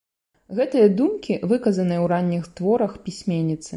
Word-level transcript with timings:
Гэтыя 0.59 0.87
думкі 1.01 1.37
выказаныя 1.51 1.99
ў 2.03 2.05
ранніх 2.13 2.43
творах 2.61 2.91
пісьменніцы. 3.09 3.69